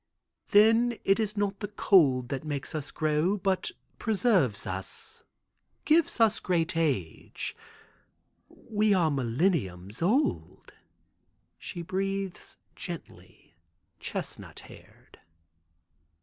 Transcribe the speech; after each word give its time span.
"Then 0.49 0.97
it 1.03 1.19
is 1.19 1.37
not 1.37 1.59
the 1.59 1.67
cold 1.67 2.29
that 2.29 2.43
makes 2.43 2.73
us 2.73 2.89
grow, 2.89 3.37
but 3.37 3.69
preserves 3.99 4.65
us, 4.65 5.23
giving 5.85 6.09
us 6.19 6.39
great 6.39 6.75
age. 6.75 7.55
We 8.49 8.95
are 8.95 9.11
millenniums 9.11 10.01
old," 10.01 10.73
she 11.59 11.83
breathes 11.83 12.57
gently, 12.75 13.53
chestnut 13.99 14.61
haired. 14.61 15.19